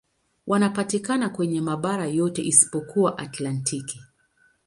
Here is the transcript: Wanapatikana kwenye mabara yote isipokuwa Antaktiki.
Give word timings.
Wanapatikana 0.47 1.29
kwenye 1.29 1.61
mabara 1.61 2.05
yote 2.05 2.43
isipokuwa 2.43 3.17
Antaktiki. 3.17 3.99